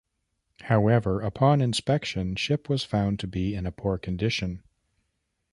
However, 0.63 1.21
upon 1.21 1.61
inspection, 1.61 2.35
ship 2.35 2.67
was 2.67 2.83
found 2.83 3.19
to 3.19 3.27
be 3.27 3.53
in 3.53 3.67
a 3.67 3.71
poor 3.71 3.99
condition. 3.99 4.63